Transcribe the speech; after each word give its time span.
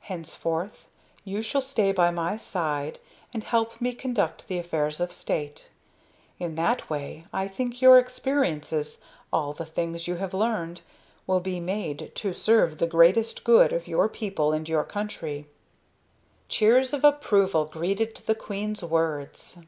Henceforth 0.00 0.84
you 1.24 1.40
shall 1.40 1.62
stay 1.62 1.90
by 1.90 2.10
my 2.10 2.36
side 2.36 2.98
and 3.32 3.42
help 3.42 3.80
me 3.80 3.94
conduct 3.94 4.46
the 4.48 4.58
affairs 4.58 5.00
of 5.00 5.10
state. 5.10 5.68
In 6.38 6.56
that 6.56 6.90
way, 6.90 7.24
I 7.32 7.48
think, 7.48 7.80
your 7.80 7.98
experiences, 7.98 9.00
all 9.32 9.54
the 9.54 9.64
things 9.64 10.06
you 10.06 10.16
have 10.16 10.34
learned, 10.34 10.82
will 11.26 11.40
be 11.40 11.58
made 11.58 12.12
to 12.16 12.34
serve 12.34 12.76
the 12.76 12.86
greatest 12.86 13.44
good 13.44 13.72
of 13.72 13.88
your 13.88 14.10
people 14.10 14.52
and 14.52 14.68
your 14.68 14.84
country." 14.84 15.46
Cheers 16.50 16.92
of 16.92 17.02
approval 17.02 17.64
greeted 17.64 18.14
the 18.26 18.34
queen's 18.34 18.84
words. 18.84 19.60